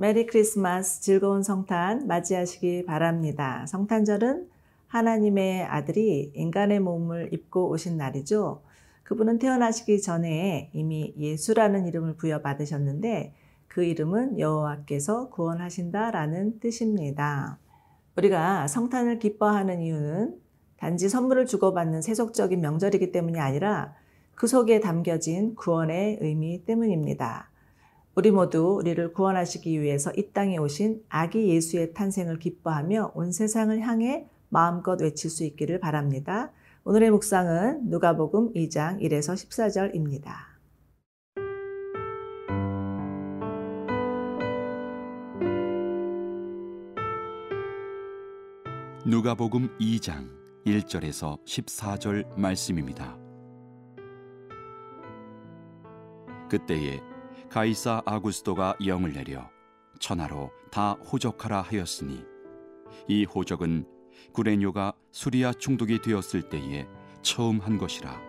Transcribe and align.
메리 0.00 0.26
크리스마스 0.26 1.00
즐거운 1.00 1.42
성탄 1.42 2.06
맞이하시기 2.06 2.84
바랍니다. 2.84 3.66
성탄절은 3.66 4.48
하나님의 4.86 5.64
아들이 5.64 6.30
인간의 6.36 6.78
몸을 6.78 7.30
입고 7.32 7.68
오신 7.70 7.96
날이죠. 7.96 8.62
그분은 9.02 9.40
태어나시기 9.40 10.00
전에 10.00 10.70
이미 10.72 11.14
예수라는 11.18 11.88
이름을 11.88 12.14
부여받으셨는데 12.14 13.34
그 13.66 13.82
이름은 13.82 14.38
여호와께서 14.38 15.30
구원하신다라는 15.30 16.60
뜻입니다. 16.60 17.58
우리가 18.16 18.68
성탄을 18.68 19.18
기뻐하는 19.18 19.80
이유는 19.82 20.36
단지 20.76 21.08
선물을 21.08 21.46
주고받는 21.46 22.02
세속적인 22.02 22.60
명절이기 22.60 23.10
때문이 23.10 23.40
아니라 23.40 23.96
그 24.36 24.46
속에 24.46 24.78
담겨진 24.78 25.56
구원의 25.56 26.18
의미 26.20 26.64
때문입니다. 26.64 27.47
우리 28.18 28.32
모두 28.32 28.74
우리를 28.80 29.12
구원하시기 29.12 29.80
위해서 29.80 30.10
이 30.16 30.32
땅에 30.32 30.58
오신 30.58 31.04
아기 31.08 31.50
예수의 31.50 31.94
탄생을 31.94 32.40
기뻐하며 32.40 33.12
온 33.14 33.30
세상을 33.30 33.80
향해 33.80 34.26
마음껏 34.48 35.00
외칠 35.00 35.30
수 35.30 35.44
있기를 35.44 35.78
바랍니다. 35.78 36.50
오늘의 36.82 37.12
묵상은 37.12 37.88
누가복음 37.88 38.54
2장 38.54 39.00
1에서 39.00 39.34
14절입니다. 39.34 40.32
누가복음 49.06 49.78
2장 49.78 50.26
1절에서 50.66 51.38
14절 51.44 52.36
말씀입니다. 52.36 53.16
그때에 56.50 57.00
가이사 57.50 58.02
아구스도가 58.04 58.76
영을 58.86 59.14
내려 59.14 59.48
천하로 59.98 60.50
다 60.70 60.92
호적하라 60.92 61.62
하였으니 61.62 62.22
이 63.08 63.24
호적은 63.24 63.86
구레뇨가 64.32 64.92
수리아 65.12 65.52
총독이 65.54 66.02
되었을 66.02 66.50
때에 66.50 66.86
처음 67.22 67.60
한 67.60 67.78
것이라. 67.78 68.20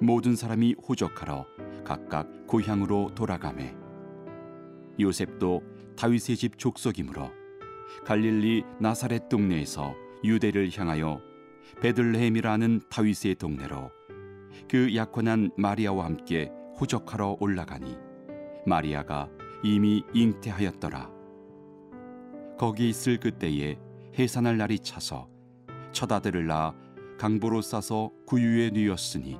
모든 0.00 0.36
사람이 0.36 0.76
호적하러 0.86 1.46
각각 1.84 2.46
고향으로 2.46 3.10
돌아가매 3.16 3.74
요셉도 4.98 5.62
다윗의 5.96 6.36
집 6.36 6.58
족속이므로 6.58 7.30
갈릴리 8.04 8.64
나사렛 8.78 9.28
동네에서 9.28 9.94
유대를 10.22 10.70
향하여 10.74 11.20
베들레헴이라는 11.82 12.82
다윗의 12.88 13.34
동네로 13.34 13.90
그 14.68 14.94
약혼한 14.94 15.50
마리아와 15.56 16.04
함께 16.04 16.52
호적하러 16.80 17.36
올라가니 17.40 17.98
마리아가 18.64 19.28
이미 19.62 20.02
잉태하였더라. 20.14 21.10
거기 22.58 22.88
있을 22.88 23.18
그때에 23.18 23.78
해산할 24.18 24.56
날이 24.56 24.78
차서 24.78 25.28
첫 25.92 26.10
아들을 26.10 26.46
낳아 26.46 26.74
강보로 27.18 27.60
싸서 27.60 28.10
구유에 28.26 28.70
누였으니 28.70 29.38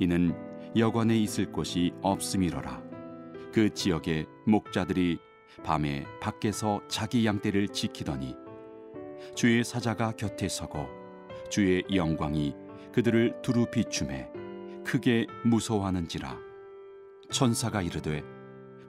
이는 0.00 0.34
여관에 0.76 1.16
있을 1.16 1.52
곳이 1.52 1.92
없음이러라. 2.02 2.82
그 3.52 3.72
지역의 3.72 4.26
목자들이 4.46 5.18
밤에 5.62 6.04
밖에서 6.20 6.80
자기 6.88 7.24
양떼를 7.24 7.68
지키더니 7.68 8.34
주의 9.36 9.62
사자가 9.62 10.12
곁에 10.12 10.48
서고 10.48 10.88
주의 11.48 11.84
영광이 11.94 12.56
그들을 12.92 13.42
두루 13.42 13.66
비춤해 13.70 14.28
크게 14.84 15.28
무서워하는지라 15.44 16.53
천사가 17.34 17.82
이르되 17.82 18.22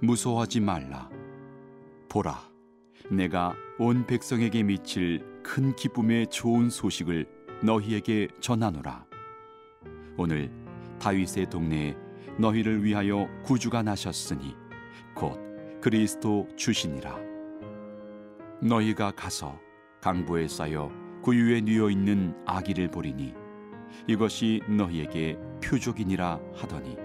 무서워하지 0.03 0.59
말라. 0.59 1.09
보라 2.07 2.47
내가 3.09 3.55
온 3.79 4.05
백성에게 4.05 4.61
미칠 4.61 5.25
큰 5.41 5.75
기쁨의 5.75 6.27
좋은 6.27 6.69
소식을 6.69 7.27
너희에게 7.63 8.27
전하노라. 8.39 9.03
오늘 10.15 10.51
다윗의 10.99 11.49
동네에 11.49 11.97
너희를 12.37 12.83
위하여 12.83 13.27
구주가 13.43 13.81
나셨으니 13.81 14.55
곧 15.15 15.39
그리스도 15.81 16.47
주시니라. 16.55 17.17
너희가 18.61 19.09
가서 19.09 19.59
강보에 20.01 20.47
쌓여 20.47 20.91
구유에 21.23 21.61
뉘어 21.61 21.89
있는 21.89 22.35
아기를 22.45 22.91
보리니 22.91 23.33
이것이 24.07 24.61
너희에게 24.69 25.35
표적이니라 25.63 26.39
하더니 26.53 27.04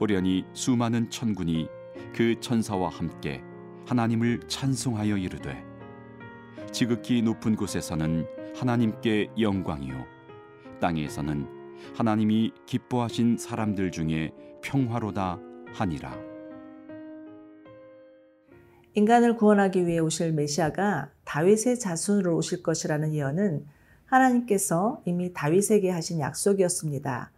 호련히 0.00 0.46
수많은 0.54 1.10
천군이 1.10 1.68
그 2.14 2.40
천사와 2.40 2.88
함께 2.88 3.42
하나님을 3.86 4.40
찬송하여 4.48 5.18
이르되 5.18 5.62
지극히 6.72 7.20
높은 7.20 7.54
곳에서는 7.54 8.26
하나님께 8.56 9.28
영광이요 9.38 10.06
땅에서는 10.80 11.46
하나님이 11.94 12.52
기뻐하신 12.66 13.36
사람들 13.36 13.90
중에 13.90 14.32
평화로다 14.62 15.38
하니라 15.74 16.30
인간을 18.94 19.36
구원하기 19.36 19.86
위해 19.86 19.98
오실 19.98 20.32
메시아가 20.32 21.10
다윗의 21.24 21.78
자손으로 21.78 22.36
오실 22.36 22.62
것이라는 22.62 23.14
예언은 23.14 23.66
하나님께서 24.06 25.00
이미 25.04 25.32
다윗에게 25.32 25.90
하신 25.90 26.18
약속이었습니다. 26.18 27.30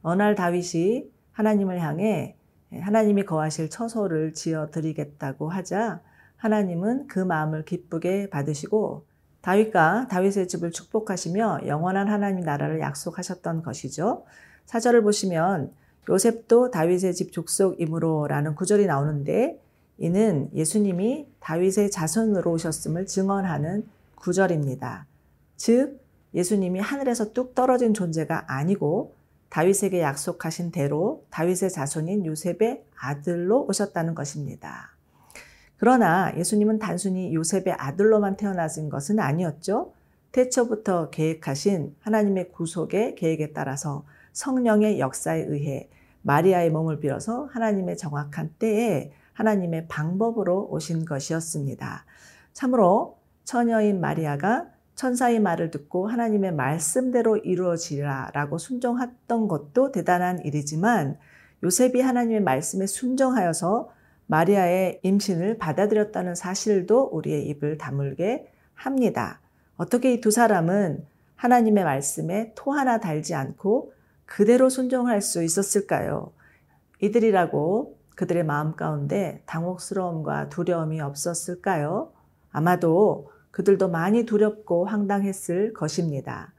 어느 0.00 0.22
날 0.22 0.34
다윗이 0.34 1.13
하나님을 1.34 1.80
향해 1.80 2.36
하나님이 2.72 3.24
거하실 3.24 3.70
처소를 3.70 4.32
지어 4.32 4.70
드리겠다고 4.70 5.48
하자 5.48 6.00
하나님은 6.36 7.06
그 7.06 7.18
마음을 7.18 7.64
기쁘게 7.64 8.30
받으시고 8.30 9.04
다윗과 9.42 10.08
다윗의 10.08 10.48
집을 10.48 10.70
축복하시며 10.70 11.60
영원한 11.66 12.08
하나님 12.08 12.44
나라를 12.44 12.80
약속하셨던 12.80 13.62
것이죠. 13.62 14.24
사절을 14.64 15.02
보시면 15.02 15.70
요셉도 16.08 16.70
다윗의 16.70 17.14
집 17.14 17.32
족속이므로라는 17.32 18.54
구절이 18.54 18.86
나오는데 18.86 19.60
이는 19.98 20.50
예수님이 20.54 21.28
다윗의 21.40 21.90
자손으로 21.90 22.52
오셨음을 22.52 23.06
증언하는 23.06 23.86
구절입니다. 24.16 25.06
즉 25.56 26.00
예수님이 26.34 26.80
하늘에서 26.80 27.32
뚝 27.32 27.54
떨어진 27.54 27.94
존재가 27.94 28.44
아니고 28.48 29.14
다윗에게 29.54 30.00
약속하신 30.00 30.72
대로 30.72 31.24
다윗의 31.30 31.70
자손인 31.70 32.26
요셉의 32.26 32.82
아들로 32.98 33.64
오셨다는 33.68 34.16
것입니다. 34.16 34.96
그러나 35.76 36.32
예수님은 36.36 36.80
단순히 36.80 37.32
요셉의 37.32 37.76
아들로만 37.78 38.36
태어나신 38.36 38.88
것은 38.88 39.20
아니었죠. 39.20 39.92
태초부터 40.32 41.10
계획하신 41.10 41.94
하나님의 42.00 42.50
구속의 42.50 43.14
계획에 43.14 43.52
따라서 43.52 44.04
성령의 44.32 44.98
역사에 44.98 45.44
의해 45.44 45.88
마리아의 46.22 46.70
몸을 46.70 46.98
빌어서 46.98 47.44
하나님의 47.52 47.96
정확한 47.96 48.54
때에 48.58 49.12
하나님의 49.34 49.86
방법으로 49.86 50.66
오신 50.68 51.04
것이었습니다. 51.04 52.04
참으로 52.54 53.18
처녀인 53.44 54.00
마리아가 54.00 54.66
천사의 54.94 55.40
말을 55.40 55.70
듣고 55.70 56.08
하나님의 56.08 56.52
말씀대로 56.52 57.36
이루어지라 57.36 58.30
라고 58.32 58.58
순종했던 58.58 59.48
것도 59.48 59.92
대단한 59.92 60.44
일이지만 60.44 61.18
요셉이 61.62 62.00
하나님의 62.00 62.42
말씀에 62.42 62.86
순종하여서 62.86 63.90
마리아의 64.26 65.00
임신을 65.02 65.58
받아들였다는 65.58 66.34
사실도 66.34 67.08
우리의 67.12 67.46
입을 67.48 67.78
다물게 67.78 68.50
합니다. 68.74 69.40
어떻게 69.76 70.12
이 70.14 70.20
두 70.20 70.30
사람은 70.30 71.04
하나님의 71.36 71.84
말씀에 71.84 72.52
토 72.54 72.72
하나 72.72 72.98
달지 72.98 73.34
않고 73.34 73.92
그대로 74.24 74.68
순종할 74.68 75.20
수 75.20 75.42
있었을까요? 75.42 76.32
이들이라고 77.00 77.98
그들의 78.16 78.44
마음 78.44 78.76
가운데 78.76 79.42
당혹스러움과 79.46 80.48
두려움이 80.48 81.00
없었을까요? 81.00 82.12
아마도 82.50 83.30
그들도 83.54 83.88
많이 83.88 84.26
두렵고 84.26 84.84
황당했을 84.84 85.74
것입니다. 85.74 86.52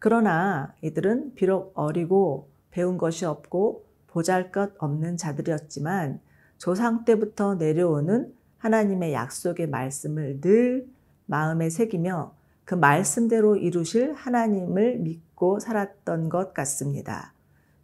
그러나 0.00 0.74
이들은 0.82 1.36
비록 1.36 1.70
어리고 1.76 2.48
배운 2.72 2.98
것이 2.98 3.24
없고 3.24 3.84
보잘 4.08 4.50
것 4.50 4.72
없는 4.78 5.16
자들이었지만 5.16 6.18
조상 6.58 7.04
때부터 7.04 7.54
내려오는 7.54 8.34
하나님의 8.58 9.12
약속의 9.12 9.68
말씀을 9.68 10.40
늘 10.40 10.88
마음에 11.26 11.70
새기며 11.70 12.34
그 12.64 12.74
말씀대로 12.74 13.54
이루실 13.54 14.14
하나님을 14.14 14.98
믿고 14.98 15.60
살았던 15.60 16.30
것 16.30 16.52
같습니다. 16.52 17.32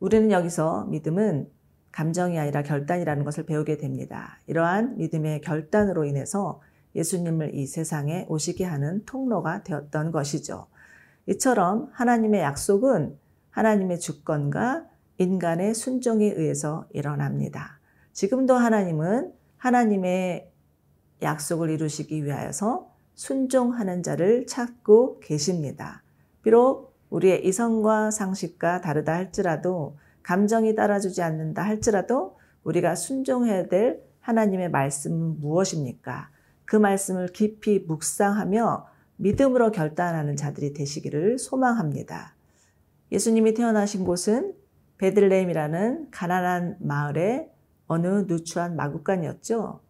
우리는 0.00 0.32
여기서 0.32 0.86
믿음은 0.86 1.48
감정이 1.92 2.36
아니라 2.36 2.64
결단이라는 2.64 3.24
것을 3.24 3.46
배우게 3.46 3.76
됩니다. 3.76 4.40
이러한 4.48 4.96
믿음의 4.96 5.42
결단으로 5.42 6.04
인해서 6.04 6.60
예수님을 6.96 7.54
이 7.54 7.66
세상에 7.66 8.26
오시게 8.28 8.64
하는 8.64 9.04
통로가 9.04 9.62
되었던 9.62 10.10
것이죠. 10.10 10.66
이처럼 11.26 11.90
하나님의 11.92 12.40
약속은 12.40 13.16
하나님의 13.50 14.00
주권과 14.00 14.86
인간의 15.18 15.74
순종에 15.74 16.26
의해서 16.26 16.86
일어납니다. 16.92 17.78
지금도 18.12 18.54
하나님은 18.54 19.32
하나님의 19.56 20.50
약속을 21.22 21.70
이루시기 21.70 22.24
위하여서 22.24 22.90
순종하는 23.14 24.02
자를 24.02 24.46
찾고 24.46 25.20
계십니다. 25.20 26.02
비록 26.42 26.94
우리의 27.08 27.46
이성과 27.46 28.10
상식과 28.10 28.82
다르다 28.82 29.14
할지라도 29.14 29.96
감정이 30.22 30.74
따라주지 30.74 31.22
않는다 31.22 31.62
할지라도 31.62 32.36
우리가 32.64 32.94
순종해야 32.94 33.68
될 33.68 34.02
하나님의 34.20 34.70
말씀은 34.70 35.40
무엇입니까? 35.40 36.30
그 36.66 36.76
말씀을 36.76 37.28
깊이 37.28 37.78
묵상하며 37.78 38.86
믿음으로 39.16 39.72
결단하는 39.72 40.36
자들이 40.36 40.74
되시기를 40.74 41.38
소망합니다. 41.38 42.34
예수님이 43.10 43.54
태어나신 43.54 44.04
곳은 44.04 44.54
베들레헴이라는 44.98 46.10
가난한 46.10 46.76
마을의 46.80 47.50
어느 47.86 48.24
누추한 48.26 48.76
마구간이었죠. 48.76 49.80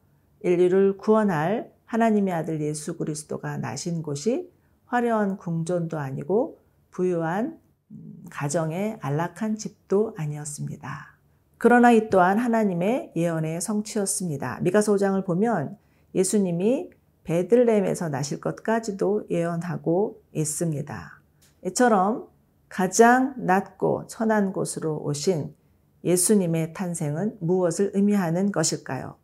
인류를 0.43 0.99
구원할 0.99 1.73
하나님의 1.87 2.35
아들 2.35 2.61
예수 2.61 2.97
그리스도가 2.97 3.57
나신 3.59 4.03
곳이 4.03 4.51
화려한 4.87 5.39
궁전도 5.39 5.99
아니고 5.99 6.59
부유한 6.91 7.59
음, 7.91 8.25
가정의 8.31 8.99
안락한 9.01 9.57
집도 9.57 10.15
아니었습니다. 10.17 11.17
그러나 11.59 11.91
이 11.93 12.11
또한 12.11 12.39
하나님의 12.39 13.13
예언의 13.17 13.61
성취였습니다. 13.61 14.61
미가서 14.61 14.95
5장을 14.95 15.25
보면 15.25 15.79
예수님이 16.17 16.91
베들레헴에서 17.25 18.09
나실 18.09 18.41
것까지도 18.41 19.27
예언하고 19.31 20.23
있습니다. 20.33 21.21
이처럼 21.67 22.29
가장 22.69 23.35
낮고 23.37 24.07
천한 24.09 24.53
곳으로 24.53 24.99
오신 24.99 25.55
예수님의 26.05 26.73
탄생은 26.73 27.39
무엇을 27.41 27.93
의미하는 27.95 28.51
것일까요? 28.51 29.17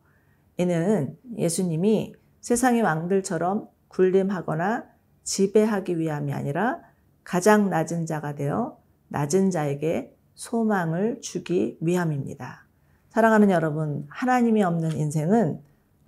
이는 0.57 1.17
예수님이 1.37 2.13
세상의 2.41 2.81
왕들처럼 2.81 3.67
군림하거나 3.87 4.85
지배하기 5.23 5.97
위함이 5.97 6.33
아니라 6.33 6.81
가장 7.23 7.69
낮은 7.69 8.05
자가 8.05 8.35
되어 8.35 8.77
낮은 9.07 9.49
자에게 9.51 10.13
소망을 10.35 11.21
주기 11.21 11.77
위함입니다. 11.79 12.65
사랑하는 13.09 13.51
여러분, 13.51 14.05
하나님이 14.09 14.63
없는 14.63 14.97
인생은 14.97 15.61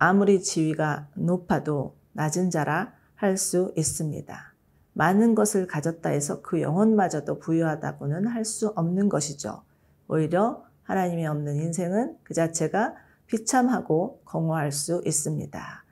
아무리 0.07 0.43
지위가 0.43 1.07
높아도 1.15 1.95
낮은 2.13 2.51
자라 2.51 2.93
할 3.15 3.37
수 3.37 3.73
있습니다. 3.75 4.53
많은 4.93 5.33
것을 5.33 5.65
가졌다 5.65 6.07
해서 6.09 6.43
그 6.43 6.61
영혼마저도 6.61 7.39
부유하다고는 7.39 8.27
할 8.27 8.45
수 8.45 8.67
없는 8.75 9.09
것이죠. 9.09 9.63
오히려 10.07 10.63
하나님이 10.83 11.25
없는 11.25 11.55
인생은 11.55 12.17
그 12.21 12.35
자체가 12.35 12.93
비참하고 13.25 14.21
공허할 14.25 14.71
수 14.71 15.01
있습니다. 15.03 15.83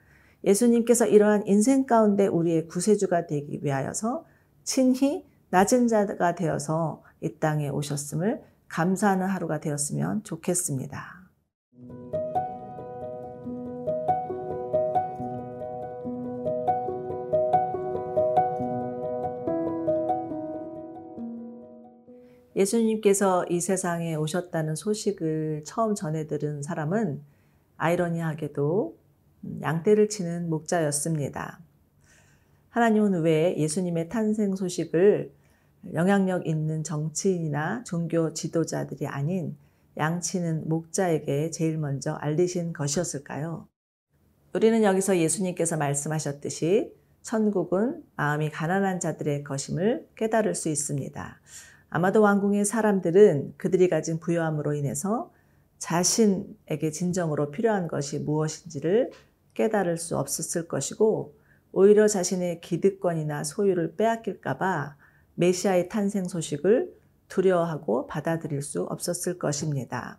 예수님께서 0.44 1.06
이러한 1.06 1.48
인생 1.48 1.84
가운데 1.84 2.28
우리의 2.28 2.68
구세주가 2.68 3.26
되기 3.26 3.64
위하여서 3.64 4.26
친히 4.62 5.26
낮은 5.50 5.88
자가 5.88 6.36
되어서 6.36 7.02
이 7.20 7.40
땅에 7.40 7.68
오셨음을 7.68 8.44
감사하는 8.68 9.26
하루가 9.26 9.58
되었으면 9.58 10.22
좋겠습니다. 10.22 11.23
예수님께서 22.64 23.44
이 23.50 23.60
세상에 23.60 24.14
오셨다는 24.14 24.74
소식을 24.74 25.64
처음 25.66 25.94
전해 25.94 26.26
들은 26.26 26.62
사람은 26.62 27.22
아이러니하게도 27.76 28.96
양떼를 29.60 30.08
치는 30.08 30.48
목자였습니다. 30.48 31.60
하나님은 32.70 33.22
왜 33.22 33.54
예수님의 33.58 34.08
탄생 34.08 34.56
소식을 34.56 35.32
영향력 35.92 36.46
있는 36.46 36.82
정치인이나 36.82 37.84
종교 37.84 38.32
지도자들이 38.32 39.06
아닌 39.06 39.56
양치는 39.98 40.68
목자에게 40.68 41.50
제일 41.50 41.76
먼저 41.76 42.14
알리신 42.14 42.72
것이었을까요? 42.72 43.68
우리는 44.54 44.82
여기서 44.82 45.18
예수님께서 45.18 45.76
말씀하셨듯이 45.76 46.94
천국은 47.22 48.02
마음이 48.16 48.50
가난한 48.50 49.00
자들의 49.00 49.44
것임을 49.44 50.08
깨달을 50.16 50.54
수 50.54 50.68
있습니다. 50.68 51.40
아마도 51.94 52.22
왕궁의 52.22 52.64
사람들은 52.64 53.54
그들이 53.56 53.88
가진 53.88 54.18
부여함으로 54.18 54.74
인해서 54.74 55.30
자신에게 55.78 56.90
진정으로 56.90 57.52
필요한 57.52 57.86
것이 57.86 58.18
무엇인지를 58.18 59.12
깨달을 59.54 59.96
수 59.96 60.18
없었을 60.18 60.66
것이고 60.66 61.36
오히려 61.70 62.08
자신의 62.08 62.62
기득권이나 62.62 63.44
소유를 63.44 63.94
빼앗길까봐 63.94 64.96
메시아의 65.36 65.88
탄생 65.88 66.26
소식을 66.26 66.92
두려워하고 67.28 68.08
받아들일 68.08 68.60
수 68.62 68.82
없었을 68.82 69.38
것입니다. 69.38 70.18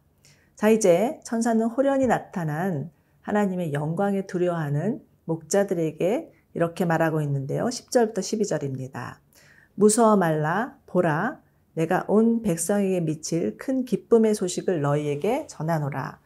자, 0.55 0.69
이제 0.69 1.19
천사는 1.25 1.61
호련히 1.65 2.07
나타난 2.07 2.89
하나님의 3.19 3.73
영광에 3.73 4.27
두려워하는 4.27 5.01
목자들에게 5.25 6.31
이렇게 6.53 6.85
말하고 6.85 7.21
있는데요. 7.21 7.65
10절부터 7.65 8.19
12절입니다. 8.19 9.17
무서워 9.73 10.15
말라, 10.15 10.77
보라, 10.85 11.43
내가 11.75 12.05
온 12.07 12.41
백성에게 12.41 13.01
미칠 13.01 13.57
큰 13.57 13.85
기쁨의 13.85 14.33
소식을 14.33 14.81
너희에게 14.81 15.45
전하노라. 15.47 16.19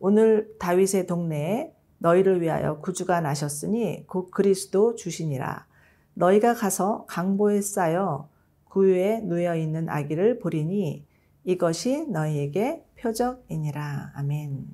오늘 0.00 0.54
다윗의 0.58 1.06
동네에 1.06 1.72
너희를 1.98 2.40
위하여 2.40 2.80
구주가 2.80 3.20
나셨으니 3.20 4.06
곧 4.06 4.30
그리스도 4.30 4.94
주시니라. 4.94 5.66
너희가 6.14 6.54
가서 6.54 7.04
강보에 7.06 7.60
쌓여 7.60 8.28
구유에 8.64 9.20
누여 9.20 9.56
있는 9.56 9.88
아기를 9.88 10.38
보리니 10.38 11.06
이것이 11.44 12.06
너희에게 12.08 12.84
표적이니라. 12.98 14.12
아멘. 14.14 14.66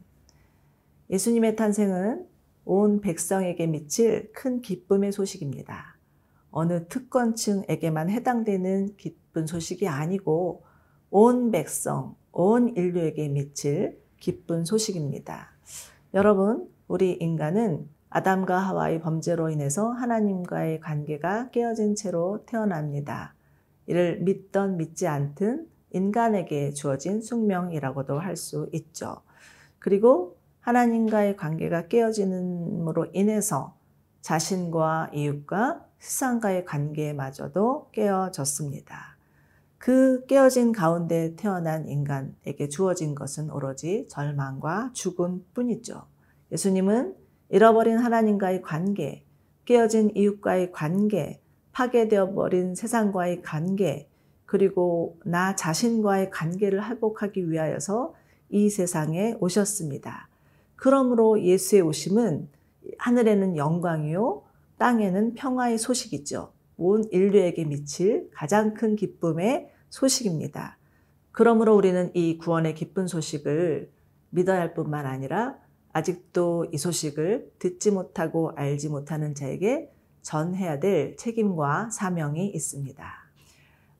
예수님의 1.10 1.56
탄생은 1.56 2.26
온 2.64 3.00
백성에게 3.00 3.66
미칠 3.66 4.32
큰 4.32 4.60
기쁨의 4.60 5.10
소식입니다. 5.10 5.89
어느 6.50 6.86
특권층에게만 6.88 8.10
해당되는 8.10 8.96
기쁜 8.96 9.46
소식이 9.46 9.88
아니고 9.88 10.64
온 11.10 11.50
백성, 11.50 12.16
온 12.32 12.68
인류에게 12.76 13.28
미칠 13.28 14.00
기쁜 14.18 14.64
소식입니다. 14.64 15.50
여러분, 16.14 16.68
우리 16.88 17.12
인간은 17.12 17.88
아담과 18.10 18.58
하와의 18.58 19.00
범죄로 19.00 19.50
인해서 19.50 19.90
하나님과의 19.90 20.80
관계가 20.80 21.50
깨어진 21.50 21.94
채로 21.94 22.44
태어납니다. 22.46 23.34
이를 23.86 24.20
믿던 24.20 24.76
믿지 24.76 25.06
않든 25.06 25.68
인간에게 25.92 26.72
주어진 26.72 27.20
숙명이라고도 27.22 28.18
할 28.18 28.36
수 28.36 28.68
있죠. 28.72 29.22
그리고 29.78 30.36
하나님과의 30.60 31.36
관계가 31.36 31.88
깨어지는으로 31.88 33.06
인해서 33.12 33.76
자신과 34.20 35.10
이웃과 35.14 35.84
세상과의 35.98 36.64
관계마저도 36.64 37.90
깨어졌습니다. 37.92 39.16
그 39.78 40.26
깨어진 40.26 40.72
가운데 40.72 41.34
태어난 41.36 41.88
인간에게 41.88 42.68
주어진 42.68 43.14
것은 43.14 43.50
오로지 43.50 44.06
절망과 44.08 44.90
죽음 44.92 45.44
뿐이죠. 45.54 46.06
예수님은 46.52 47.14
잃어버린 47.48 47.98
하나님과의 47.98 48.62
관계, 48.62 49.24
깨어진 49.64 50.10
이웃과의 50.14 50.72
관계, 50.72 51.40
파괴되어 51.72 52.34
버린 52.34 52.74
세상과의 52.74 53.42
관계, 53.42 54.08
그리고 54.44 55.18
나 55.24 55.54
자신과의 55.54 56.30
관계를 56.30 56.84
회복하기 56.88 57.50
위하여서 57.50 58.14
이 58.50 58.68
세상에 58.68 59.36
오셨습니다. 59.40 60.28
그러므로 60.76 61.40
예수의 61.40 61.82
오심은 61.82 62.48
하늘에는 62.98 63.56
영광이요, 63.56 64.42
땅에는 64.78 65.34
평화의 65.34 65.78
소식이죠. 65.78 66.52
온 66.76 67.04
인류에게 67.10 67.64
미칠 67.64 68.30
가장 68.32 68.74
큰 68.74 68.96
기쁨의 68.96 69.70
소식입니다. 69.90 70.78
그러므로 71.32 71.76
우리는 71.76 72.10
이 72.14 72.38
구원의 72.38 72.74
기쁜 72.74 73.06
소식을 73.06 73.90
믿어야 74.30 74.60
할 74.60 74.74
뿐만 74.74 75.06
아니라 75.06 75.58
아직도 75.92 76.66
이 76.72 76.78
소식을 76.78 77.52
듣지 77.58 77.90
못하고 77.90 78.52
알지 78.56 78.88
못하는 78.88 79.34
자에게 79.34 79.92
전해야 80.22 80.80
될 80.80 81.16
책임과 81.16 81.90
사명이 81.90 82.48
있습니다. 82.48 83.20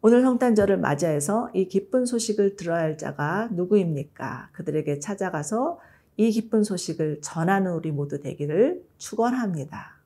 오늘 0.03 0.23
성탄절을 0.23 0.79
맞이해서 0.79 1.51
이 1.53 1.69
기쁜 1.69 2.07
소식을 2.07 2.57
들어야 2.57 2.81
할 2.81 2.97
자가 2.97 3.49
누구입니까? 3.53 4.49
그들에게 4.53 4.99
찾아가서 4.99 5.79
이 6.21 6.31
기쁜 6.33 6.63
소식을 6.65 7.23
전하는 7.23 7.73
우리 7.73 7.91
모두 7.91 8.21
되기를 8.21 8.85
축원합니다. 8.99 10.03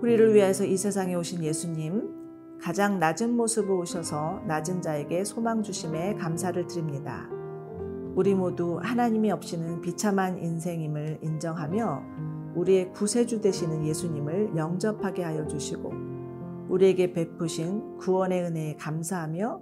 우리 0.00 0.12
유다에서 0.14 0.64
이 0.64 0.76
세상에 0.76 1.16
오신 1.16 1.42
예수님, 1.42 2.56
가장 2.60 3.00
낮은 3.00 3.34
모습으로 3.36 3.80
오셔서 3.80 4.44
낮은 4.46 4.80
자에게 4.80 5.24
소망 5.24 5.64
주심에 5.64 6.14
감사를 6.14 6.68
드립니다. 6.68 7.28
우리 8.14 8.32
모두 8.32 8.78
하나님이 8.80 9.32
없이는 9.32 9.80
비참한 9.80 10.38
인생임을 10.38 11.18
인정하며 11.20 12.19
우리의 12.54 12.92
구세주 12.92 13.40
되시는 13.40 13.86
예수님을 13.86 14.56
영접하게 14.56 15.22
하여 15.22 15.46
주시고 15.46 15.92
우리에게 16.68 17.12
베푸신 17.12 17.98
구원의 17.98 18.42
은혜에 18.42 18.76
감사하며 18.76 19.60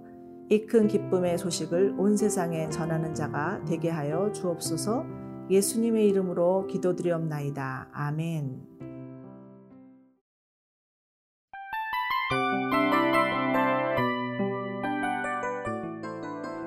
이 0.51 0.67
큰 0.67 0.89
기쁨의 0.89 1.37
소식을 1.37 1.97
온 1.99 2.17
세상에 2.17 2.71
전하는 2.71 3.15
자가 3.15 3.65
되게 3.67 3.91
하여 3.91 4.33
주옵소서 4.33 5.05
예수님의 5.51 6.09
이름으로 6.09 6.67
기도드리옵나이다. 6.67 7.89
아멘. 7.93 8.67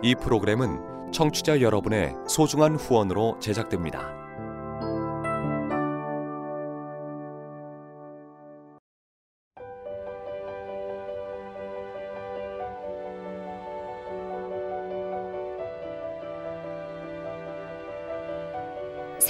이 0.04 0.16
프로그램은 0.16 1.12
청취자 1.12 1.62
여러분의 1.62 2.16
소중한 2.28 2.76
후원으로 2.76 3.38
제작됩니다. 3.40 4.21